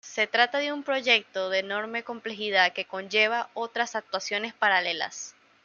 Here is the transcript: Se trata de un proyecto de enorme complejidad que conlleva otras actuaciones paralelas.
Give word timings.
Se 0.03 0.25
trata 0.25 0.57
de 0.57 0.73
un 0.73 0.81
proyecto 0.81 1.51
de 1.51 1.59
enorme 1.59 2.01
complejidad 2.03 2.73
que 2.73 2.85
conlleva 2.85 3.51
otras 3.53 3.95
actuaciones 3.95 4.51
paralelas. 4.51 5.35